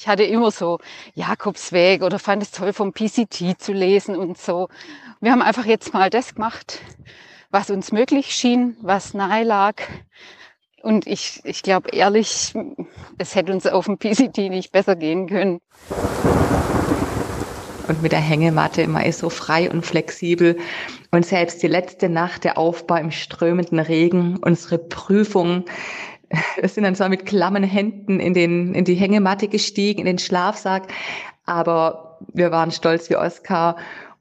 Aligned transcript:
Ich 0.00 0.08
hatte 0.08 0.22
immer 0.22 0.50
so 0.50 0.78
Jakobsweg 1.12 2.02
oder 2.02 2.18
fand 2.18 2.42
es 2.42 2.52
toll 2.52 2.72
vom 2.72 2.94
PCT 2.94 3.60
zu 3.60 3.74
lesen 3.74 4.16
und 4.16 4.38
so. 4.38 4.68
Wir 5.20 5.30
haben 5.30 5.42
einfach 5.42 5.66
jetzt 5.66 5.92
mal 5.92 6.08
das 6.08 6.34
gemacht, 6.34 6.80
was 7.50 7.68
uns 7.68 7.92
möglich 7.92 8.34
schien, 8.34 8.78
was 8.80 9.12
nahe 9.12 9.44
lag. 9.44 9.74
Und 10.82 11.06
ich, 11.06 11.42
ich 11.44 11.62
glaube 11.62 11.90
ehrlich, 11.90 12.54
es 13.18 13.34
hätte 13.34 13.52
uns 13.52 13.66
auf 13.66 13.84
dem 13.84 13.98
PCT 13.98 14.38
nicht 14.48 14.72
besser 14.72 14.96
gehen 14.96 15.28
können. 15.28 15.60
Und 17.86 18.02
mit 18.02 18.12
der 18.12 18.20
Hängematte 18.20 18.80
immer 18.80 19.04
ist 19.04 19.18
so 19.18 19.28
frei 19.28 19.70
und 19.70 19.84
flexibel. 19.84 20.56
Und 21.10 21.26
selbst 21.26 21.62
die 21.62 21.66
letzte 21.66 22.08
Nacht, 22.08 22.44
der 22.44 22.56
Aufbau 22.56 22.94
im 22.94 23.10
strömenden 23.10 23.80
Regen, 23.80 24.38
unsere 24.38 24.78
Prüfung, 24.78 25.66
wir 26.60 26.68
sind 26.68 26.84
dann 26.84 26.94
zwar 26.94 27.08
mit 27.08 27.26
klammen 27.26 27.64
Händen 27.64 28.20
in, 28.20 28.34
den, 28.34 28.74
in 28.74 28.84
die 28.84 28.94
Hängematte 28.94 29.48
gestiegen, 29.48 30.00
in 30.00 30.06
den 30.06 30.18
Schlafsack, 30.18 30.88
aber 31.44 32.18
wir 32.32 32.50
waren 32.50 32.70
stolz 32.70 33.10
wie 33.10 33.16
Oskar 33.16 33.76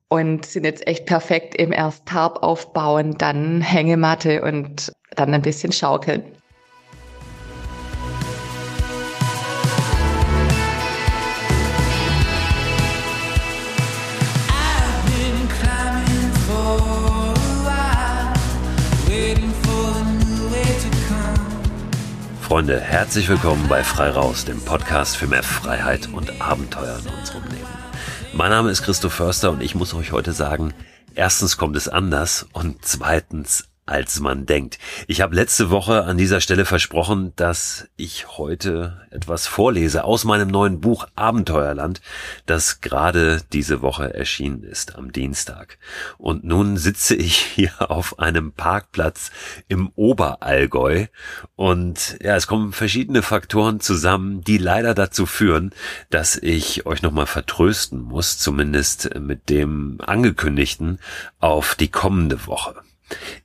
und 0.07 0.45
sind 0.45 0.63
jetzt 0.63 0.87
echt 0.87 1.05
perfekt 1.05 1.55
im 1.55 1.71
erst 1.71 2.05
Tarp 2.07 2.41
aufbauen, 2.41 3.15
dann 3.17 3.61
Hängematte 3.61 4.41
und 4.41 4.91
dann 5.15 5.33
ein 5.33 5.41
bisschen 5.41 5.71
schaukeln. 5.71 6.23
Freunde, 22.49 22.81
herzlich 22.81 23.29
willkommen 23.29 23.67
bei 23.69 23.83
Frei 23.83 24.09
Raus, 24.09 24.43
dem 24.43 24.59
Podcast 24.59 25.17
für 25.17 25.27
mehr 25.27 25.43
Freiheit 25.43 26.09
und 26.11 26.41
Abenteuer 26.41 26.97
in 26.97 27.13
unserem 27.13 27.43
Leben. 27.43 27.67
Mein 28.33 28.49
Name 28.49 28.71
ist 28.71 28.81
Christoph 28.81 29.13
Förster 29.13 29.51
und 29.51 29.61
ich 29.61 29.75
muss 29.75 29.93
euch 29.93 30.11
heute 30.11 30.33
sagen, 30.33 30.73
erstens 31.13 31.57
kommt 31.57 31.75
es 31.75 31.87
anders 31.87 32.47
und 32.51 32.83
zweitens 32.83 33.68
als 33.89 34.19
man 34.19 34.45
denkt. 34.45 34.77
Ich 35.07 35.21
habe 35.21 35.35
letzte 35.35 35.71
Woche 35.71 36.03
an 36.03 36.17
dieser 36.17 36.41
Stelle 36.41 36.65
versprochen, 36.65 37.33
dass 37.35 37.87
ich 37.97 38.37
heute 38.37 39.01
etwas 39.09 39.47
vorlese 39.47 40.03
aus 40.03 40.25
meinem 40.25 40.49
neuen 40.49 40.79
Buch 40.79 41.07
Abenteuerland, 41.15 42.01
das 42.45 42.81
gerade 42.81 43.41
diese 43.51 43.81
Woche 43.81 44.13
erschienen 44.13 44.63
ist, 44.63 44.95
am 44.95 45.11
Dienstag. 45.11 45.79
Und 46.17 46.43
nun 46.43 46.77
sitze 46.77 47.15
ich 47.15 47.37
hier 47.55 47.91
auf 47.91 48.19
einem 48.19 48.51
Parkplatz 48.51 49.31
im 49.67 49.89
Oberallgäu 49.95 51.07
und 51.55 52.17
ja, 52.21 52.35
es 52.35 52.47
kommen 52.47 52.71
verschiedene 52.73 53.21
Faktoren 53.23 53.79
zusammen, 53.79 54.41
die 54.41 54.57
leider 54.57 54.93
dazu 54.93 55.25
führen, 55.25 55.71
dass 56.09 56.35
ich 56.35 56.85
euch 56.85 57.01
nochmal 57.01 57.25
vertrösten 57.25 58.01
muss, 58.01 58.37
zumindest 58.37 59.15
mit 59.19 59.49
dem 59.49 59.97
angekündigten 60.05 60.99
auf 61.39 61.75
die 61.75 61.89
kommende 61.89 62.45
Woche. 62.45 62.75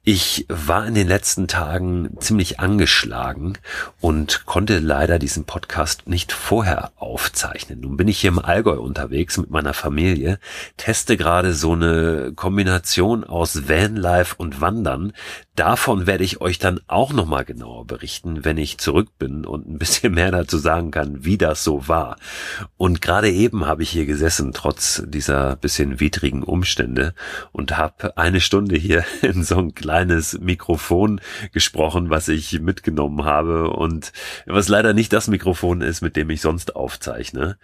Ich 0.02 0.46
war 0.48 0.86
in 0.86 0.94
den 0.94 1.08
letzten 1.08 1.48
Tagen 1.48 2.16
ziemlich 2.18 2.60
angeschlagen 2.60 3.54
und 4.00 4.44
konnte 4.44 4.78
leider 4.78 5.18
diesen 5.18 5.44
Podcast 5.44 6.06
nicht 6.06 6.32
vorher 6.32 6.92
aufzeichnen. 6.96 7.80
Nun 7.80 7.96
bin 7.96 8.08
ich 8.08 8.20
hier 8.20 8.28
im 8.28 8.38
Allgäu 8.38 8.78
unterwegs 8.78 9.38
mit 9.38 9.50
meiner 9.50 9.72
Familie, 9.72 10.38
teste 10.76 11.16
gerade 11.16 11.54
so 11.54 11.72
eine 11.72 12.32
Kombination 12.34 13.24
aus 13.24 13.68
Vanlife 13.68 14.34
und 14.36 14.60
Wandern. 14.60 15.12
Davon 15.56 16.08
werde 16.08 16.24
ich 16.24 16.40
euch 16.40 16.58
dann 16.58 16.80
auch 16.88 17.12
nochmal 17.12 17.44
genauer 17.44 17.86
berichten, 17.86 18.44
wenn 18.44 18.58
ich 18.58 18.78
zurück 18.78 19.10
bin 19.20 19.46
und 19.46 19.68
ein 19.68 19.78
bisschen 19.78 20.14
mehr 20.14 20.32
dazu 20.32 20.58
sagen 20.58 20.90
kann, 20.90 21.24
wie 21.24 21.38
das 21.38 21.62
so 21.62 21.86
war. 21.86 22.16
Und 22.76 23.00
gerade 23.00 23.30
eben 23.30 23.64
habe 23.64 23.84
ich 23.84 23.90
hier 23.90 24.04
gesessen, 24.04 24.52
trotz 24.52 25.04
dieser 25.06 25.54
bisschen 25.54 26.00
widrigen 26.00 26.42
Umstände 26.42 27.14
und 27.52 27.76
habe 27.76 28.16
eine 28.16 28.40
Stunde 28.40 28.76
hier 28.76 29.04
in 29.22 29.44
so 29.44 29.58
ein 29.58 29.76
kleines 29.76 30.40
Mikrofon 30.40 31.20
gesprochen, 31.52 32.10
was 32.10 32.26
ich 32.26 32.60
mitgenommen 32.60 33.24
habe 33.24 33.70
und 33.70 34.12
was 34.46 34.66
leider 34.66 34.92
nicht 34.92 35.12
das 35.12 35.28
Mikrofon 35.28 35.82
ist, 35.82 36.02
mit 36.02 36.16
dem 36.16 36.30
ich 36.30 36.40
sonst 36.40 36.74
aufzeichne. 36.74 37.58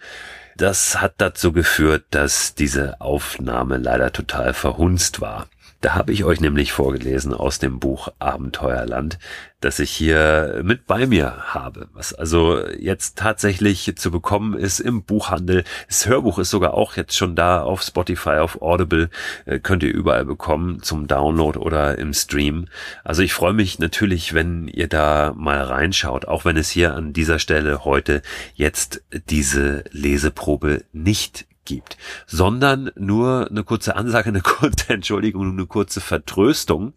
Das 0.55 1.01
hat 1.01 1.15
dazu 1.17 1.51
geführt, 1.51 2.05
dass 2.11 2.55
diese 2.55 3.01
Aufnahme 3.01 3.77
leider 3.77 4.13
total 4.13 4.53
verhunzt 4.53 5.19
war. 5.19 5.47
Da 5.81 5.95
habe 5.95 6.13
ich 6.13 6.23
euch 6.23 6.39
nämlich 6.39 6.73
vorgelesen 6.73 7.33
aus 7.33 7.57
dem 7.57 7.79
Buch 7.79 8.09
Abenteuerland, 8.19 9.17
das 9.61 9.79
ich 9.79 9.89
hier 9.89 10.61
mit 10.63 10.85
bei 10.85 11.07
mir 11.07 11.55
habe, 11.55 11.89
was 11.93 12.13
also 12.13 12.63
jetzt 12.77 13.17
tatsächlich 13.17 13.91
zu 13.97 14.11
bekommen 14.11 14.53
ist 14.53 14.79
im 14.79 15.01
Buchhandel. 15.01 15.63
Das 15.87 16.05
Hörbuch 16.05 16.37
ist 16.37 16.51
sogar 16.51 16.75
auch 16.75 16.97
jetzt 16.97 17.17
schon 17.17 17.35
da 17.35 17.63
auf 17.63 17.81
Spotify, 17.81 18.37
auf 18.37 18.61
Audible, 18.61 19.09
äh, 19.45 19.57
könnt 19.57 19.81
ihr 19.81 19.91
überall 19.91 20.23
bekommen 20.23 20.83
zum 20.83 21.07
Download 21.07 21.57
oder 21.57 21.97
im 21.97 22.13
Stream. 22.13 22.67
Also 23.03 23.23
ich 23.23 23.33
freue 23.33 23.53
mich 23.53 23.79
natürlich, 23.79 24.35
wenn 24.35 24.67
ihr 24.67 24.87
da 24.87 25.33
mal 25.35 25.63
reinschaut, 25.63 26.27
auch 26.27 26.45
wenn 26.45 26.57
es 26.57 26.69
hier 26.69 26.93
an 26.93 27.11
dieser 27.11 27.39
Stelle 27.39 27.85
heute 27.85 28.21
jetzt 28.53 29.03
diese 29.29 29.83
Leseprobe 29.91 30.83
nicht 30.93 31.47
gibt, 31.65 31.97
sondern 32.25 32.91
nur 32.95 33.47
eine 33.49 33.63
kurze 33.63 33.95
Ansage, 33.95 34.29
eine 34.29 34.41
kurze 34.43 34.93
Entschuldigung, 34.93 35.51
eine 35.51 35.65
kurze 35.65 36.01
Vertröstung 36.01 36.93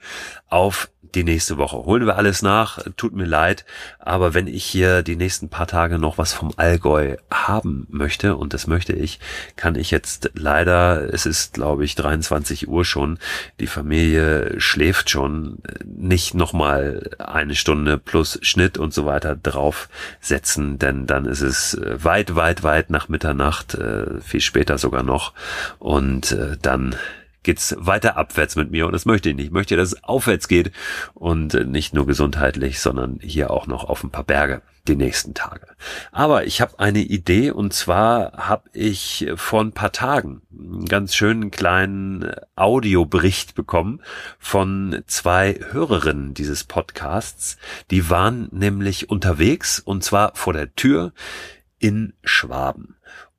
auf 0.49 0.91
die 1.15 1.25
nächste 1.25 1.57
Woche. 1.57 1.77
Holen 1.77 2.07
wir 2.07 2.17
alles 2.17 2.43
nach, 2.43 2.79
tut 2.97 3.15
mir 3.15 3.25
leid, 3.25 3.65
aber 3.99 4.35
wenn 4.35 4.47
ich 4.47 4.65
hier 4.65 5.03
die 5.03 5.17
nächsten 5.17 5.49
paar 5.49 5.67
Tage 5.67 5.99
noch 5.99 6.19
was 6.19 6.33
vom 6.33 6.53
Allgäu 6.57 7.17
haben 7.31 7.87
möchte, 7.91 8.37
und 8.37 8.55
das 8.55 8.67
möchte 8.67 8.93
ich, 8.93 9.21
kann 9.57 9.77
ich 9.77 9.91
jetzt 9.91 10.31
leider, 10.35 11.13
es 11.13 11.27
ist 11.27 11.55
glaube 11.55 11.85
ich 11.85 11.95
23 11.95 12.69
Uhr 12.69 12.85
schon, 12.85 13.19
die 13.61 13.67
Familie 13.67 14.61
schläft 14.61 15.11
schon, 15.11 15.59
nicht 15.85 16.35
nochmal 16.35 17.11
eine 17.19 17.55
Stunde 17.55 17.99
plus 17.99 18.39
Schnitt 18.43 18.79
und 18.79 18.93
so 18.93 19.07
weiter 19.07 19.37
draufsetzen, 19.37 20.79
denn 20.79 21.07
dann 21.07 21.27
ist 21.27 21.41
es 21.41 21.79
weit, 21.81 22.35
weit, 22.35 22.63
weit 22.63 22.91
nach 22.91 23.09
Mitternacht, 23.09 23.75
äh, 23.75 24.21
viel 24.21 24.41
später 24.41 24.79
sogar 24.79 25.03
noch, 25.03 25.33
und 25.79 26.33
äh, 26.33 26.57
dann 26.61 26.97
geht's 27.45 27.77
weiter 27.79 28.17
abwärts 28.17 28.57
mit 28.57 28.71
mir 28.71 28.87
und 28.87 28.93
das 28.93 29.07
möchte 29.07 29.29
ich 29.29 29.37
nicht. 29.37 29.47
Ich 29.47 29.53
möchte, 29.53 29.77
dass 29.77 29.93
es 29.93 30.05
aufwärts 30.05 30.49
geht 30.49 30.73
und 31.15 31.55
nicht 31.69 31.95
nur 31.95 32.07
gesundheitlich, 32.07 32.81
sondern 32.81 33.21
hier 33.23 33.51
auch 33.51 33.67
noch 33.67 33.85
auf 33.85 34.03
ein 34.03 34.11
paar 34.11 34.25
Berge 34.25 34.63
die 34.89 34.97
nächsten 34.97 35.33
Tage. 35.33 35.67
Aber 36.13 36.45
ich 36.45 36.61
habe 36.61 36.79
eine 36.79 37.01
Idee 37.01 37.51
und 37.51 37.73
zwar 37.73 38.33
habe 38.49 38.69
ich 38.73 39.27
vor 39.37 39.63
ein 39.63 39.73
paar 39.73 39.93
Tagen 39.93 40.43
einen 40.53 40.85
ganz 40.87 41.15
schönen 41.15 41.51
kleinen 41.51 42.33
Audiobericht 42.55 43.55
bekommen 43.55 44.03
von 44.39 45.03
zwei 45.07 45.59
Hörerinnen 45.71 46.35
dieses 46.35 46.65
Podcasts. 46.65 47.57
Die 47.91 48.11
waren 48.11 48.49
nämlich 48.53 49.09
unterwegs 49.09 49.81
und 49.81 50.05
zwar 50.05 50.33
vor 50.35 50.53
der 50.53 50.75
Tür 50.75 51.13
in 51.79 52.13
Schwaben. 52.23 52.94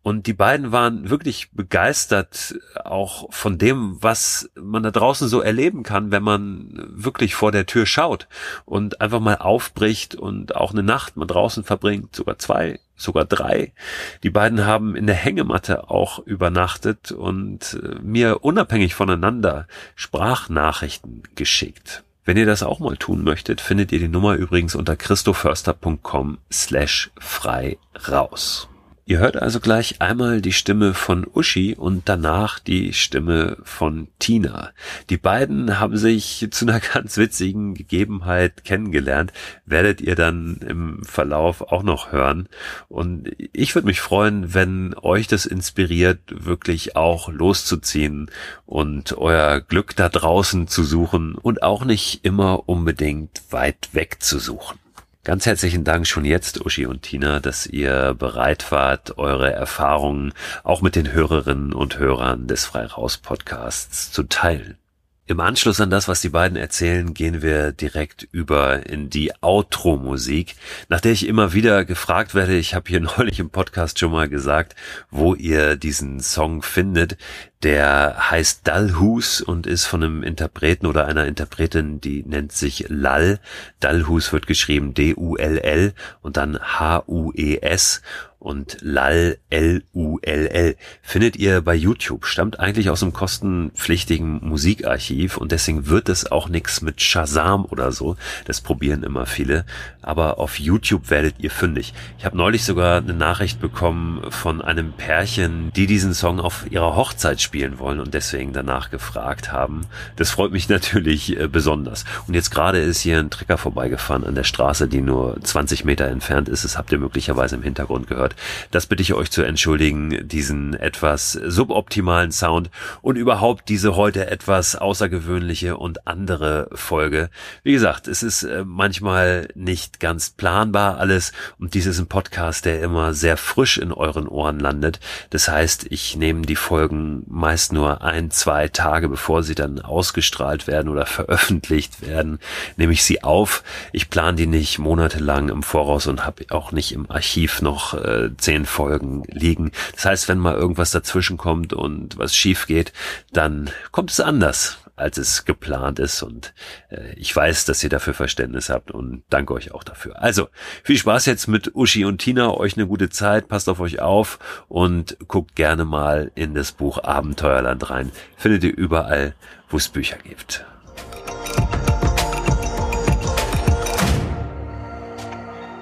Und 0.05 0.27
die 0.27 0.33
beiden 0.33 0.71
waren 0.71 1.09
wirklich 1.09 1.49
begeistert 1.51 2.59
auch 2.83 3.25
von 3.33 3.57
dem, 3.57 3.97
was 4.01 4.51
man 4.53 4.83
da 4.83 4.91
draußen 4.91 5.27
so 5.27 5.41
erleben 5.41 5.81
kann, 5.81 6.11
wenn 6.11 6.21
man 6.21 6.69
wirklich 6.93 7.33
vor 7.33 7.51
der 7.51 7.65
Tür 7.65 7.87
schaut 7.87 8.27
und 8.65 9.01
einfach 9.01 9.19
mal 9.19 9.37
aufbricht 9.37 10.13
und 10.13 10.55
auch 10.55 10.73
eine 10.73 10.83
Nacht 10.83 11.17
mal 11.17 11.25
draußen 11.25 11.63
verbringt, 11.63 12.15
sogar 12.15 12.37
zwei, 12.37 12.79
sogar 12.95 13.25
drei. 13.25 13.73
Die 14.21 14.29
beiden 14.29 14.63
haben 14.63 14.95
in 14.95 15.07
der 15.07 15.15
Hängematte 15.15 15.89
auch 15.89 16.19
übernachtet 16.19 17.11
und 17.11 17.79
äh, 17.81 17.95
mir 17.99 18.45
unabhängig 18.45 18.93
voneinander 18.93 19.65
Sprachnachrichten 19.95 21.23
geschickt. 21.33 22.03
Wenn 22.25 22.37
ihr 22.37 22.45
das 22.45 22.61
auch 22.61 22.77
mal 22.77 22.95
tun 22.95 23.23
möchtet, 23.23 23.59
findet 23.59 23.91
ihr 23.91 23.97
die 23.97 24.07
Nummer 24.07 24.35
übrigens 24.35 24.75
unter 24.75 24.95
christoförster.com 24.95 26.37
slash 26.51 27.09
frei 27.17 27.79
raus. 28.07 28.69
Ihr 29.07 29.19
hört 29.19 29.39
also 29.39 29.59
gleich 29.59 30.01
einmal 30.01 30.41
die 30.41 30.51
Stimme 30.51 30.95
von 30.95 31.27
Uschi 31.31 31.75
und 31.75 32.09
danach 32.09 32.57
die 32.57 32.91
Stimme 32.91 33.55
von 33.61 34.07
Tina. 34.17 34.71
Die 35.11 35.17
beiden 35.17 35.79
haben 35.79 35.95
sich 35.95 36.47
zu 36.49 36.65
einer 36.65 36.79
ganz 36.93 37.15
witzigen 37.15 37.75
Gegebenheit 37.75 38.63
kennengelernt, 38.63 39.31
werdet 39.63 40.01
ihr 40.01 40.15
dann 40.15 40.57
im 40.67 41.03
Verlauf 41.03 41.61
auch 41.61 41.83
noch 41.83 42.11
hören. 42.11 42.49
Und 42.87 43.29
ich 43.53 43.75
würde 43.75 43.85
mich 43.85 44.01
freuen, 44.01 44.55
wenn 44.55 44.95
euch 44.99 45.27
das 45.27 45.45
inspiriert, 45.45 46.21
wirklich 46.31 46.95
auch 46.95 47.29
loszuziehen 47.29 48.31
und 48.65 49.15
euer 49.19 49.61
Glück 49.61 49.95
da 49.95 50.09
draußen 50.09 50.67
zu 50.67 50.83
suchen 50.83 51.35
und 51.35 51.61
auch 51.61 51.85
nicht 51.85 52.25
immer 52.25 52.67
unbedingt 52.67 53.43
weit 53.51 53.89
weg 53.93 54.23
zu 54.23 54.39
suchen. 54.39 54.79
Ganz 55.25 55.47
herzlichen 55.47 55.83
Dank 55.83 56.05
schon 56.05 56.23
jetzt, 56.23 56.63
Uschi 56.63 56.85
und 56.85 57.01
Tina, 57.01 57.39
dass 57.39 57.65
ihr 57.65 58.13
bereit 58.13 58.71
wart, 58.71 59.17
eure 59.17 59.51
Erfahrungen 59.51 60.33
auch 60.63 60.83
mit 60.83 60.95
den 60.95 61.11
Hörerinnen 61.13 61.73
und 61.73 61.97
Hörern 61.97 62.45
des 62.45 62.65
Freiraus 62.65 63.17
Podcasts 63.17 64.11
zu 64.11 64.21
teilen. 64.21 64.77
Im 65.25 65.39
Anschluss 65.39 65.81
an 65.81 65.89
das, 65.89 66.07
was 66.07 66.21
die 66.21 66.29
beiden 66.29 66.55
erzählen, 66.55 67.15
gehen 67.15 67.41
wir 67.41 67.71
direkt 67.71 68.27
über 68.31 68.85
in 68.85 69.09
die 69.09 69.31
Outro-Musik, 69.41 70.55
nach 70.89 71.01
der 71.01 71.13
ich 71.13 71.25
immer 71.25 71.53
wieder 71.53 71.85
gefragt 71.85 72.35
werde. 72.35 72.55
Ich 72.55 72.75
habe 72.75 72.87
hier 72.87 72.99
neulich 73.17 73.39
im 73.39 73.49
Podcast 73.49 73.97
schon 73.97 74.11
mal 74.11 74.29
gesagt, 74.29 74.75
wo 75.09 75.33
ihr 75.33 75.75
diesen 75.75 76.19
Song 76.19 76.61
findet. 76.61 77.17
Der 77.65 78.29
heißt 78.29 78.67
Dalhus 78.67 79.41
und 79.41 79.65
ist 79.65 79.85
von 79.85 80.03
einem 80.03 80.21
Interpreten 80.21 80.85
oder 80.85 81.07
einer 81.07 81.25
Interpretin, 81.25 81.99
die 81.99 82.21
nennt 82.21 82.51
sich 82.51 82.85
Lal. 82.89 83.39
Dalhus 83.79 84.31
wird 84.31 84.45
geschrieben 84.45 84.93
D-U-L-L 84.93 85.95
und 86.21 86.37
dann 86.37 86.59
H-U-E-S 86.59 88.03
und 88.45 88.77
Lal 88.81 89.39
L-U-L-L 89.49 90.75
findet 91.01 91.35
ihr 91.35 91.61
bei 91.61 91.73
YouTube. 91.73 92.27
Stammt 92.27 92.59
eigentlich 92.59 92.91
aus 92.91 93.01
einem 93.01 93.11
kostenpflichtigen 93.11 94.47
Musikarchiv 94.47 95.37
und 95.37 95.51
deswegen 95.51 95.87
wird 95.87 96.09
es 96.09 96.31
auch 96.31 96.47
nichts 96.47 96.83
mit 96.83 97.01
Shazam 97.01 97.65
oder 97.65 97.91
so. 97.91 98.17
Das 98.45 98.61
probieren 98.61 99.01
immer 99.01 99.25
viele. 99.25 99.65
Aber 100.03 100.37
auf 100.37 100.59
YouTube 100.59 101.09
werdet 101.09 101.39
ihr 101.39 101.49
fündig. 101.49 101.95
Ich 102.19 102.25
habe 102.25 102.37
neulich 102.37 102.63
sogar 102.63 102.97
eine 102.97 103.15
Nachricht 103.15 103.59
bekommen 103.59 104.29
von 104.29 104.61
einem 104.61 104.93
Pärchen, 104.93 105.73
die 105.75 105.87
diesen 105.87 106.13
Song 106.13 106.39
auf 106.39 106.67
ihrer 106.69 106.95
Hochzeit 106.95 107.41
spielen 107.41 107.54
wollen 107.79 107.99
und 107.99 108.13
deswegen 108.13 108.53
danach 108.53 108.89
gefragt 108.89 109.51
haben. 109.51 109.85
Das 110.15 110.29
freut 110.31 110.51
mich 110.51 110.69
natürlich 110.75 111.39
äh, 111.39 111.47
besonders. 111.47 112.05
Und 112.27 112.33
jetzt 112.33 112.51
gerade 112.51 112.79
ist 112.79 113.01
hier 113.01 113.19
ein 113.19 113.29
Trecker 113.29 113.57
vorbeigefahren 113.57 114.23
an 114.23 114.35
der 114.35 114.43
Straße, 114.43 114.87
die 114.87 115.01
nur 115.01 115.37
20 115.41 115.85
Meter 115.85 116.07
entfernt 116.07 116.49
ist. 116.49 116.63
Das 116.65 116.77
habt 116.77 116.91
ihr 116.91 116.99
möglicherweise 116.99 117.55
im 117.55 117.63
Hintergrund 117.63 118.07
gehört. 118.07 118.35
Das 118.71 118.85
bitte 118.85 119.01
ich 119.01 119.13
euch 119.13 119.31
zu 119.31 119.43
entschuldigen, 119.43 120.27
diesen 120.27 120.73
etwas 120.73 121.31
suboptimalen 121.33 122.31
Sound 122.31 122.69
und 123.01 123.15
überhaupt 123.15 123.69
diese 123.69 123.95
heute 123.95 124.29
etwas 124.29 124.75
außergewöhnliche 124.75 125.77
und 125.77 126.07
andere 126.07 126.69
Folge. 126.73 127.29
Wie 127.63 127.73
gesagt, 127.73 128.07
es 128.07 128.23
ist 128.23 128.43
äh, 128.43 128.63
manchmal 128.65 129.47
nicht 129.55 129.99
ganz 129.99 130.31
planbar 130.31 130.97
alles 130.97 131.31
und 131.59 131.73
dies 131.73 131.85
ist 131.85 131.99
ein 131.99 132.07
Podcast, 132.07 132.65
der 132.65 132.81
immer 132.81 133.13
sehr 133.13 133.37
frisch 133.37 133.77
in 133.77 133.91
euren 133.91 134.27
Ohren 134.27 134.59
landet. 134.59 134.99
Das 135.29 135.47
heißt, 135.47 135.87
ich 135.89 136.15
nehme 136.15 136.41
die 136.43 136.55
Folgen 136.55 137.23
meist 137.45 137.73
nur 137.73 138.01
ein, 138.01 138.31
zwei 138.31 138.69
Tage 138.69 139.07
bevor 139.07 139.43
sie 139.43 139.53
dann 139.53 139.79
ausgestrahlt 139.79 140.65
werden 140.65 140.89
oder 140.89 141.05
veröffentlicht 141.05 142.01
werden, 142.01 142.39
nehme 142.75 142.91
ich 142.91 143.03
sie 143.03 143.21
auf. 143.21 143.63
Ich 143.91 144.09
plane 144.09 144.35
die 144.35 144.47
nicht 144.47 144.79
monatelang 144.79 145.49
im 145.49 145.61
Voraus 145.61 146.07
und 146.07 146.25
habe 146.25 146.45
auch 146.49 146.71
nicht 146.71 146.91
im 146.91 147.09
Archiv 147.11 147.61
noch 147.61 147.93
äh, 147.93 148.31
zehn 148.37 148.65
Folgen 148.65 149.21
liegen. 149.27 149.71
Das 149.93 150.05
heißt, 150.05 150.27
wenn 150.27 150.39
mal 150.39 150.55
irgendwas 150.55 150.89
dazwischen 150.89 151.37
kommt 151.37 151.71
und 151.71 152.17
was 152.17 152.35
schief 152.35 152.65
geht, 152.65 152.93
dann 153.31 153.69
kommt 153.91 154.09
es 154.09 154.19
anders 154.19 154.79
als 154.95 155.17
es 155.17 155.45
geplant 155.45 155.99
ist 155.99 156.23
und 156.23 156.53
äh, 156.89 157.13
ich 157.15 157.35
weiß, 157.35 157.65
dass 157.65 157.83
ihr 157.83 157.89
dafür 157.89 158.13
Verständnis 158.13 158.69
habt 158.69 158.91
und 158.91 159.23
danke 159.29 159.53
euch 159.53 159.73
auch 159.73 159.83
dafür. 159.83 160.21
Also, 160.21 160.47
viel 160.83 160.97
Spaß 160.97 161.25
jetzt 161.25 161.47
mit 161.47 161.75
Uschi 161.75 162.05
und 162.05 162.19
Tina, 162.19 162.53
euch 162.53 162.77
eine 162.77 162.87
gute 162.87 163.09
Zeit, 163.09 163.47
passt 163.47 163.67
auf 163.67 163.79
euch 163.79 163.99
auf 163.99 164.39
und 164.67 165.17
guckt 165.27 165.55
gerne 165.55 165.85
mal 165.85 166.31
in 166.35 166.53
das 166.53 166.71
Buch 166.71 167.03
Abenteuerland 167.03 167.89
rein. 167.89 168.11
Findet 168.37 168.63
ihr 168.63 168.75
überall, 168.75 169.35
wo 169.69 169.77
es 169.77 169.89
Bücher 169.89 170.17
gibt. 170.17 170.65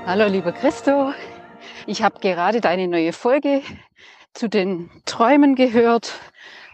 Hallo, 0.06 0.28
lieber 0.28 0.52
Christo. 0.52 1.14
Ich 1.86 2.02
habe 2.02 2.20
gerade 2.20 2.62
deine 2.62 2.88
neue 2.88 3.14
Folge 3.14 3.62
zu 4.34 4.50
den 4.50 4.90
Träumen 5.06 5.56
gehört 5.56 6.14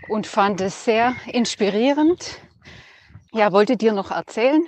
und 0.09 0.27
fand 0.27 0.61
es 0.61 0.85
sehr 0.85 1.15
inspirierend. 1.27 2.39
Ja, 3.31 3.51
wollte 3.51 3.77
dir 3.77 3.94
noch 3.94 4.11
erzählen. 4.11 4.65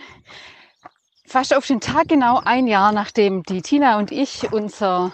Fast 1.25 1.55
auf 1.55 1.65
den 1.65 1.79
Tag 1.79 2.07
genau 2.07 2.41
ein 2.43 2.67
Jahr, 2.67 2.91
nachdem 2.91 3.43
die 3.43 3.61
Tina 3.61 3.97
und 3.97 4.11
ich 4.11 4.51
unser 4.51 5.13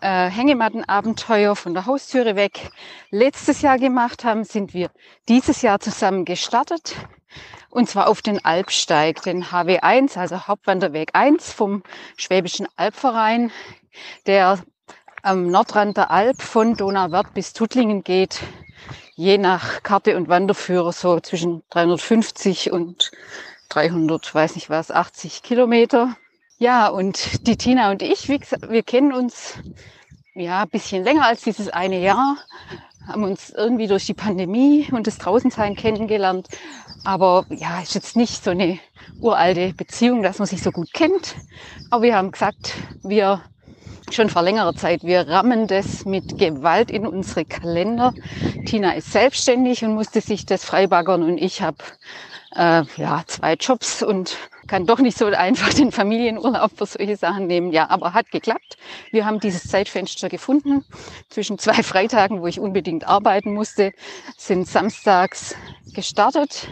äh, 0.00 0.28
Hängemattenabenteuer 0.28 1.56
von 1.56 1.74
der 1.74 1.86
Haustüre 1.86 2.36
weg 2.36 2.70
letztes 3.10 3.62
Jahr 3.62 3.78
gemacht 3.78 4.24
haben, 4.24 4.44
sind 4.44 4.74
wir 4.74 4.90
dieses 5.28 5.62
Jahr 5.62 5.80
zusammen 5.80 6.24
gestartet. 6.24 6.96
Und 7.70 7.88
zwar 7.88 8.08
auf 8.08 8.20
den 8.20 8.44
Alpsteig, 8.44 9.22
den 9.22 9.44
HW1, 9.44 10.18
also 10.18 10.46
Hauptwanderweg 10.46 11.10
1 11.14 11.52
vom 11.52 11.82
Schwäbischen 12.16 12.68
Albverein 12.76 13.50
der 14.26 14.58
am 15.22 15.48
Nordrand 15.48 15.96
der 15.96 16.10
Alp 16.10 16.42
von 16.42 16.74
Donauwörth 16.74 17.32
bis 17.32 17.52
Tuttlingen 17.52 18.02
geht, 18.02 18.40
je 19.22 19.38
nach 19.38 19.84
Karte 19.84 20.16
und 20.16 20.28
Wanderführer 20.28 20.90
so 20.90 21.20
zwischen 21.20 21.62
350 21.70 22.72
und 22.72 23.12
300, 23.68 24.34
weiß 24.34 24.56
nicht 24.56 24.68
was, 24.68 24.90
80 24.90 25.44
Kilometer. 25.44 26.16
Ja, 26.58 26.88
und 26.88 27.46
die 27.46 27.56
Tina 27.56 27.92
und 27.92 28.02
ich, 28.02 28.26
gesagt, 28.26 28.68
wir 28.68 28.82
kennen 28.82 29.12
uns 29.12 29.54
ja 30.34 30.62
ein 30.62 30.68
bisschen 30.68 31.04
länger 31.04 31.26
als 31.26 31.42
dieses 31.42 31.68
eine 31.68 32.00
Jahr, 32.00 32.36
haben 33.06 33.22
uns 33.22 33.50
irgendwie 33.50 33.86
durch 33.86 34.06
die 34.06 34.14
Pandemie 34.14 34.88
und 34.90 35.06
das 35.06 35.18
Draußensein 35.18 35.76
kennengelernt. 35.76 36.48
Aber 37.04 37.46
ja, 37.50 37.80
ist 37.80 37.94
jetzt 37.94 38.16
nicht 38.16 38.42
so 38.42 38.50
eine 38.50 38.80
uralte 39.20 39.72
Beziehung, 39.72 40.22
dass 40.22 40.40
man 40.40 40.48
sich 40.48 40.62
so 40.62 40.72
gut 40.72 40.92
kennt. 40.92 41.36
Aber 41.90 42.02
wir 42.02 42.16
haben 42.16 42.32
gesagt, 42.32 42.74
wir 43.04 43.40
schon 44.14 44.28
vor 44.28 44.42
längerer 44.42 44.74
Zeit. 44.74 45.04
Wir 45.04 45.28
rammen 45.28 45.66
das 45.66 46.04
mit 46.04 46.38
Gewalt 46.38 46.90
in 46.90 47.06
unsere 47.06 47.44
Kalender. 47.44 48.12
Tina 48.66 48.92
ist 48.92 49.12
selbstständig 49.12 49.84
und 49.84 49.94
musste 49.94 50.20
sich 50.20 50.46
das 50.46 50.64
freibaggern 50.64 51.22
und 51.22 51.38
ich 51.38 51.62
habe 51.62 51.78
äh, 52.54 52.82
ja 52.96 53.22
zwei 53.26 53.54
Jobs 53.54 54.02
und 54.02 54.36
kann 54.66 54.86
doch 54.86 54.98
nicht 54.98 55.18
so 55.18 55.26
einfach 55.26 55.72
den 55.74 55.92
Familienurlaub 55.92 56.70
für 56.76 56.86
solche 56.86 57.16
Sachen 57.16 57.46
nehmen. 57.46 57.72
Ja, 57.72 57.90
aber 57.90 58.14
hat 58.14 58.30
geklappt. 58.30 58.76
Wir 59.10 59.26
haben 59.26 59.40
dieses 59.40 59.64
Zeitfenster 59.64 60.28
gefunden. 60.28 60.84
Zwischen 61.28 61.58
zwei 61.58 61.82
Freitagen, 61.82 62.40
wo 62.40 62.46
ich 62.46 62.60
unbedingt 62.60 63.06
arbeiten 63.08 63.54
musste, 63.54 63.92
sind 64.36 64.68
samstags 64.68 65.54
gestartet 65.94 66.68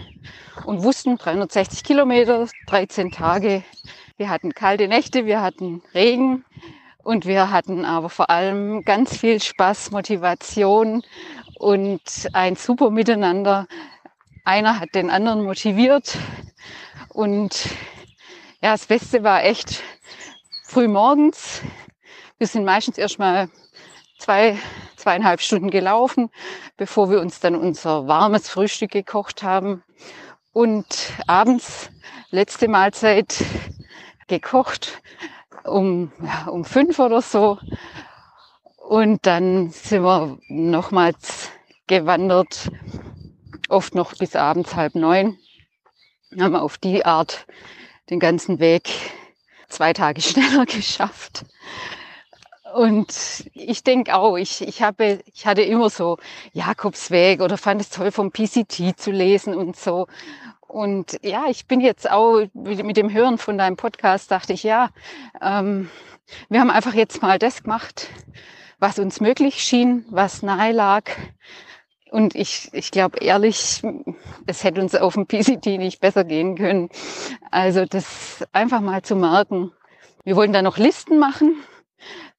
und 0.64 0.82
wussten 0.82 1.16
360 1.16 1.84
Kilometer, 1.84 2.46
13 2.66 3.10
Tage. 3.10 3.62
Wir 4.16 4.28
hatten 4.28 4.52
kalte 4.52 4.88
Nächte, 4.88 5.26
wir 5.26 5.40
hatten 5.40 5.82
Regen, 5.94 6.44
und 7.02 7.26
wir 7.26 7.50
hatten 7.50 7.84
aber 7.84 8.08
vor 8.08 8.30
allem 8.30 8.84
ganz 8.84 9.16
viel 9.16 9.40
Spaß, 9.40 9.90
Motivation 9.90 11.02
und 11.58 12.00
ein 12.32 12.56
super 12.56 12.90
Miteinander. 12.90 13.66
Einer 14.44 14.80
hat 14.80 14.94
den 14.94 15.10
anderen 15.10 15.42
motiviert 15.42 16.16
und 17.08 17.68
ja, 18.62 18.72
das 18.72 18.86
Beste 18.86 19.22
war 19.22 19.44
echt 19.44 19.82
früh 20.64 20.88
morgens. 20.88 21.62
Wir 22.38 22.46
sind 22.46 22.64
meistens 22.64 22.98
erstmal 22.98 23.48
zwei, 24.18 24.58
zweieinhalb 24.96 25.40
Stunden 25.40 25.70
gelaufen, 25.70 26.30
bevor 26.76 27.10
wir 27.10 27.20
uns 27.20 27.40
dann 27.40 27.56
unser 27.56 28.06
warmes 28.06 28.48
Frühstück 28.48 28.90
gekocht 28.90 29.42
haben. 29.42 29.82
Und 30.52 31.12
abends, 31.26 31.90
letzte 32.30 32.68
Mahlzeit, 32.68 33.44
gekocht 34.26 35.00
um, 35.64 36.12
ja, 36.22 36.48
um 36.48 36.64
fünf 36.64 36.98
oder 36.98 37.22
so. 37.22 37.58
Und 38.76 39.26
dann 39.26 39.70
sind 39.70 40.02
wir 40.02 40.38
nochmals 40.48 41.50
gewandert, 41.86 42.70
oft 43.68 43.94
noch 43.94 44.14
bis 44.14 44.36
abends 44.36 44.74
halb 44.74 44.94
neun. 44.94 45.38
Haben 46.38 46.56
auf 46.56 46.78
die 46.78 47.04
Art 47.04 47.46
den 48.10 48.20
ganzen 48.20 48.58
Weg 48.60 48.90
zwei 49.68 49.92
Tage 49.92 50.20
schneller 50.22 50.66
geschafft. 50.66 51.44
Und 52.74 53.44
ich 53.52 53.82
denke 53.82 54.14
auch, 54.14 54.36
ich, 54.36 54.60
ich, 54.62 54.82
habe, 54.82 55.20
ich 55.32 55.46
hatte 55.46 55.62
immer 55.62 55.90
so 55.90 56.18
Jakobsweg 56.52 57.40
oder 57.40 57.58
fand 57.58 57.80
es 57.80 57.90
toll 57.90 58.12
vom 58.12 58.30
PCT 58.30 58.96
zu 58.96 59.10
lesen 59.10 59.54
und 59.54 59.76
so. 59.76 60.06
Und 60.70 61.18
ja, 61.22 61.46
ich 61.48 61.66
bin 61.66 61.80
jetzt 61.80 62.08
auch 62.08 62.46
mit 62.54 62.96
dem 62.96 63.12
Hören 63.12 63.38
von 63.38 63.58
deinem 63.58 63.76
Podcast, 63.76 64.30
dachte 64.30 64.52
ich, 64.52 64.62
ja, 64.62 64.90
ähm, 65.42 65.90
wir 66.48 66.60
haben 66.60 66.70
einfach 66.70 66.94
jetzt 66.94 67.22
mal 67.22 67.40
das 67.40 67.64
gemacht, 67.64 68.08
was 68.78 69.00
uns 69.00 69.20
möglich 69.20 69.64
schien, 69.64 70.04
was 70.10 70.44
nahe 70.44 70.70
lag. 70.70 71.10
Und 72.12 72.36
ich, 72.36 72.68
ich 72.72 72.92
glaube 72.92 73.18
ehrlich, 73.18 73.82
es 74.46 74.62
hätte 74.62 74.80
uns 74.80 74.94
auf 74.94 75.14
dem 75.14 75.26
PCT 75.26 75.66
nicht 75.78 76.00
besser 76.00 76.22
gehen 76.22 76.56
können. 76.56 76.88
Also 77.50 77.84
das 77.84 78.46
einfach 78.52 78.80
mal 78.80 79.02
zu 79.02 79.16
merken. 79.16 79.72
Wir 80.22 80.36
wollten 80.36 80.52
da 80.52 80.62
noch 80.62 80.78
Listen 80.78 81.18
machen. 81.18 81.56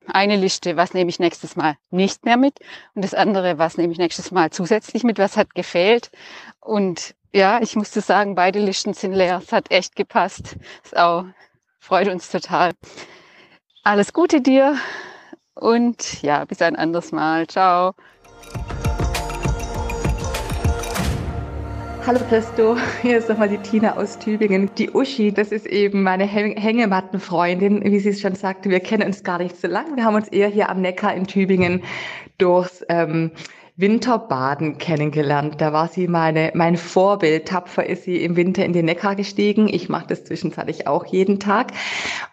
Eine 0.08 0.38
Liste, 0.38 0.78
was 0.78 0.94
nehme 0.94 1.10
ich 1.10 1.20
nächstes 1.20 1.58
Mal 1.58 1.76
nicht 1.90 2.24
mehr 2.24 2.38
mit 2.38 2.60
und 2.96 3.04
das 3.04 3.14
andere, 3.14 3.58
was 3.58 3.78
nehme 3.78 3.92
ich 3.92 4.00
nächstes 4.00 4.32
Mal 4.32 4.52
zusätzlich 4.52 5.04
mit, 5.04 5.20
was 5.20 5.36
hat 5.36 5.54
gefehlt. 5.54 6.12
Und 6.62 7.14
ja, 7.34 7.60
ich 7.62 7.76
musste 7.76 8.02
sagen, 8.02 8.36
beide 8.36 8.60
Listen 8.60 8.94
sind 8.94 9.14
leer. 9.14 9.42
Es 9.44 9.52
hat 9.52 9.72
echt 9.72 9.96
gepasst. 9.96 10.58
Es 10.84 10.94
auch 10.94 11.26
freut 11.80 12.08
uns 12.08 12.30
total. 12.30 12.72
Alles 13.84 14.14
Gute 14.14 14.42
dir 14.42 14.76
und 15.56 16.22
ja, 16.22 16.46
bis 16.46 16.62
ein 16.62 16.76
anderes 16.76 17.12
Mal. 17.12 17.48
Ciao. 17.48 17.94
Hallo 22.06 22.20
Christo, 22.30 22.78
hier 23.04 23.20
ist 23.20 23.30
nochmal 23.30 23.48
die 23.48 23.60
Tina 23.60 23.96
aus 23.96 24.18
Tübingen. 24.18 24.72
Die 24.76 24.90
Uschi, 24.90 25.32
das 25.32 25.52
ist 25.52 25.68
eben 25.68 26.02
meine 26.02 26.26
Hängemattenfreundin, 26.26 27.84
wie 27.84 28.00
sie 28.00 28.10
es 28.10 28.20
schon 28.20 28.34
sagte. 28.34 28.72
Wir 28.72 28.80
kennen 28.80 29.04
uns 29.04 29.24
gar 29.24 29.38
nicht 29.38 29.56
so 29.56 29.68
lange. 29.68 29.96
Wir 29.96 30.04
haben 30.04 30.16
uns 30.16 30.28
eher 30.28 30.48
hier 30.48 30.70
am 30.70 30.82
Neckar 30.82 31.14
in 31.14 31.28
Tübingen 31.28 31.84
durchs 32.40 32.84
ähm, 32.90 33.32
Winterbaden 33.76 34.78
kennengelernt. 34.78 35.60
Da 35.60 35.74
war 35.74 35.88
sie 35.88 36.08
meine, 36.08 36.52
mein 36.54 36.78
Vorbild. 36.78 37.48
Tapfer 37.48 37.86
ist 37.86 38.04
sie 38.04 38.24
im 38.24 38.36
Winter 38.36 38.66
in 38.66 38.74
den 38.74 38.86
Neckar 38.86 39.16
gestiegen. 39.16 39.68
Ich 39.68 39.90
mache 39.90 40.08
das 40.08 40.26
zwischenzeitlich 40.26 40.88
auch 40.88 41.06
jeden 41.06 41.40
Tag. 41.40 41.72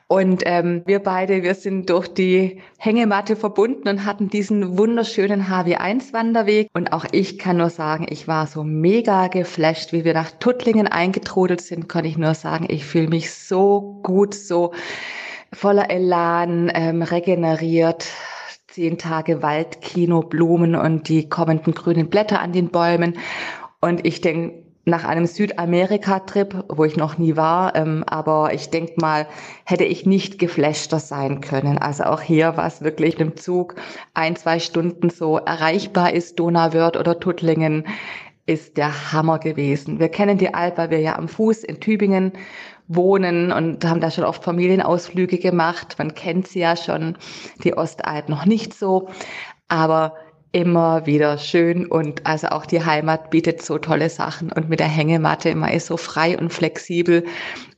Und 0.08 0.42
ähm, 0.46 0.82
wir 0.86 1.00
beide, 1.00 1.42
wir 1.42 1.54
sind 1.54 1.90
durch 1.90 2.08
die 2.08 2.62
Hängematte 2.78 3.36
verbunden 3.36 3.88
und 3.88 4.04
hatten 4.04 4.30
diesen 4.30 4.78
wunderschönen 4.78 5.48
HW1-Wanderweg. 5.48 6.70
Und 6.72 6.92
auch 6.92 7.04
ich 7.12 7.38
kann 7.38 7.58
nur 7.58 7.70
sagen, 7.70 8.06
ich 8.08 8.26
war 8.26 8.46
so 8.46 8.64
mega 8.64 9.28
geflasht, 9.28 9.92
wie 9.92 10.04
wir 10.04 10.14
nach 10.14 10.30
Tuttlingen 10.30 10.86
eingetrudelt 10.86 11.60
sind, 11.60 11.88
kann 11.88 12.04
ich 12.04 12.16
nur 12.16 12.34
sagen, 12.34 12.66
ich 12.68 12.84
fühle 12.84 13.08
mich 13.08 13.32
so 13.32 14.00
gut, 14.02 14.34
so 14.34 14.72
voller 15.52 15.90
Elan, 15.90 16.70
ähm, 16.74 17.02
regeneriert, 17.02 18.06
zehn 18.78 18.96
Tage 18.96 19.42
Waldkino, 19.42 20.22
Blumen 20.22 20.76
und 20.76 21.08
die 21.08 21.28
kommenden 21.28 21.74
grünen 21.74 22.08
Blätter 22.08 22.40
an 22.40 22.52
den 22.52 22.68
Bäumen. 22.68 23.18
Und 23.80 24.06
ich 24.06 24.20
denke, 24.20 24.62
nach 24.84 25.04
einem 25.04 25.26
Südamerika-Trip, 25.26 26.64
wo 26.68 26.84
ich 26.84 26.96
noch 26.96 27.18
nie 27.18 27.34
war, 27.34 27.74
ähm, 27.74 28.04
aber 28.06 28.54
ich 28.54 28.70
denke 28.70 28.92
mal, 29.00 29.26
hätte 29.64 29.82
ich 29.82 30.06
nicht 30.06 30.38
geflashter 30.38 31.00
sein 31.00 31.40
können. 31.40 31.78
Also 31.78 32.04
auch 32.04 32.20
hier 32.20 32.56
war 32.56 32.68
es 32.68 32.80
wirklich 32.80 33.18
im 33.18 33.36
Zug 33.36 33.74
ein, 34.14 34.36
zwei 34.36 34.60
Stunden 34.60 35.10
so 35.10 35.38
erreichbar 35.38 36.12
ist, 36.12 36.38
Donauwörth 36.38 36.96
oder 36.96 37.18
Tuttlingen, 37.18 37.84
ist 38.46 38.76
der 38.76 39.12
Hammer 39.12 39.40
gewesen. 39.40 39.98
Wir 39.98 40.08
kennen 40.08 40.38
die 40.38 40.54
Alp, 40.54 40.78
weil 40.78 40.90
wir 40.90 41.00
ja 41.00 41.18
am 41.18 41.26
Fuß 41.26 41.64
in 41.64 41.80
Tübingen 41.80 42.30
wohnen 42.88 43.52
und 43.52 43.84
haben 43.84 44.00
da 44.00 44.10
schon 44.10 44.24
oft 44.24 44.42
Familienausflüge 44.42 45.38
gemacht. 45.38 45.96
Man 45.98 46.14
kennt 46.14 46.48
sie 46.48 46.60
ja 46.60 46.76
schon, 46.76 47.16
die 47.62 47.76
Ostalb 47.76 48.28
noch 48.28 48.46
nicht 48.46 48.74
so, 48.74 49.08
aber 49.68 50.14
immer 50.52 51.04
wieder 51.06 51.38
schön. 51.38 51.86
Und 51.86 52.26
also 52.26 52.48
auch 52.48 52.66
die 52.66 52.84
Heimat 52.84 53.30
bietet 53.30 53.62
so 53.62 53.78
tolle 53.78 54.08
Sachen. 54.08 54.50
Und 54.50 54.68
mit 54.68 54.80
der 54.80 54.88
Hängematte 54.88 55.54
man 55.54 55.70
ist 55.70 55.86
so 55.86 55.96
frei 55.96 56.38
und 56.38 56.52
flexibel. 56.52 57.24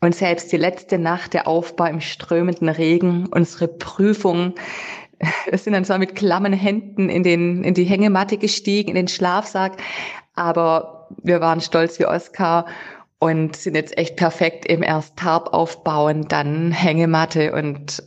Und 0.01 0.15
selbst 0.15 0.53
die 0.53 0.57
letzte 0.57 0.99
Nacht 0.99 1.35
der 1.35 1.49
Aufbau 1.49 1.87
im 1.87 2.01
strömenden 2.01 2.69
Regen, 2.69 3.27
unsere 3.27 3.69
Prüfung, 3.69 4.55
wir 5.51 5.59
sind 5.59 5.73
dann 5.73 5.85
zwar 5.85 5.99
mit 5.99 6.15
klammen 6.15 6.53
Händen 6.53 7.09
in 7.09 7.23
den 7.23 7.65
in 7.65 7.75
die 7.75 7.85
Hängematte 7.85 8.39
gestiegen, 8.39 8.91
in 8.91 8.95
den 8.95 9.09
Schlafsack, 9.09 9.77
aber 10.35 11.09
wir 11.23 11.41
waren 11.41 11.61
stolz 11.61 11.99
wie 11.99 12.07
Oskar 12.07 12.67
und 13.21 13.55
sind 13.55 13.77
jetzt 13.77 13.97
echt 13.97 14.17
perfekt 14.17 14.67
im 14.67 14.83
erst 14.83 15.17
Tarp 15.17 15.53
aufbauen, 15.53 16.27
dann 16.27 16.73
Hängematte 16.73 17.53
und 17.53 18.03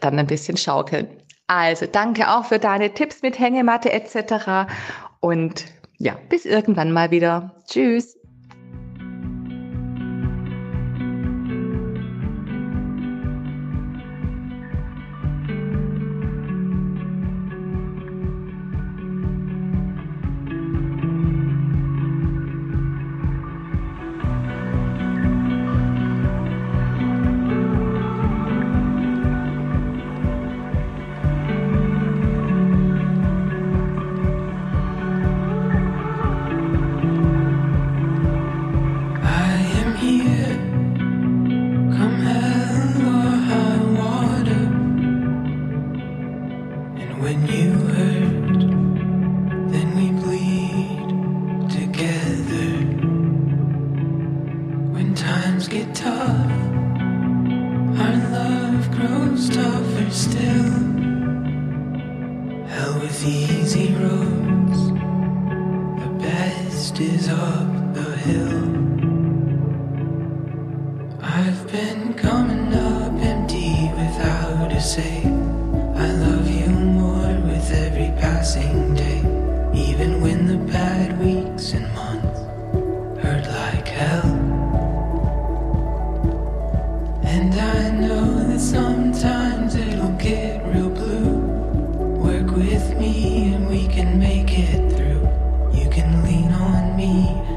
dann 0.00 0.18
ein 0.18 0.26
bisschen 0.26 0.56
schaukeln. 0.56 1.08
Also 1.46 1.86
danke 1.86 2.30
auch 2.30 2.46
für 2.46 2.58
deine 2.58 2.92
Tipps 2.92 3.22
mit 3.22 3.38
Hängematte 3.38 3.92
etc. 3.92 4.72
Und 5.20 5.66
ja, 5.98 6.18
bis 6.28 6.46
irgendwann 6.46 6.92
mal 6.92 7.10
wieder. 7.10 7.54
Tschüss. 7.68 8.18
When 47.24 47.46
you 47.46 47.70
hurt, 47.72 48.58
then 49.72 49.88
we 49.96 50.10
bleed 50.10 51.70
together. 51.70 52.68
When 54.92 55.14
times 55.14 55.66
get 55.66 55.94
tough, 55.94 56.50
our 57.98 58.16
love 58.30 58.90
grows 58.90 59.48
tougher 59.48 60.10
still. 60.10 60.70
Hell 62.66 63.00
with 63.00 63.26
easy 63.26 63.94
roads, 63.94 64.80
the 66.02 66.10
best 66.20 67.00
is 67.00 67.30
up 67.30 67.94
the 67.94 68.16
hill. 68.26 68.64
I've 71.22 71.72
been 71.72 72.12
coming 72.12 72.74
up 72.74 73.14
empty 73.14 73.90
without 73.96 74.72
a 74.72 74.80
say. 74.82 75.33
me. 97.04 97.53